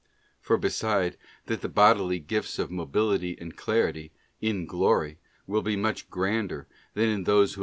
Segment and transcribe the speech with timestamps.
[0.41, 1.15] For beside
[1.45, 7.07] that the bodily gifts of Mobility and Clarity, in Glory, will be much grander than
[7.07, 7.59] in those who.